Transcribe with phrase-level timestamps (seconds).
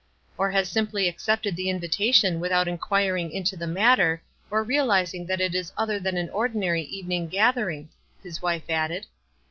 [0.39, 5.39] "Or has simply accepted the invitation with out inquiring into the matter, or realizing that
[5.39, 7.87] it is other than an ordinary evening gathering,"
[8.23, 9.05] his wife added.